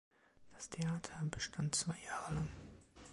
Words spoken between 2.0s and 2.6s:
Jahre lang.